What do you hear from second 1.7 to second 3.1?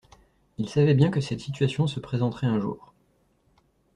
se présenterait un jour.